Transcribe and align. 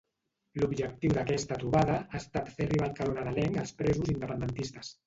L'objectiu 0.61 1.13
d'aquesta 1.17 1.59
trobada 1.65 1.99
ha 1.99 2.17
estat 2.23 2.51
fer 2.57 2.69
arribar 2.69 2.89
el 2.91 2.99
calor 3.03 3.21
nadalenc 3.21 3.65
als 3.67 3.79
presos 3.85 4.15
independentistes. 4.19 4.97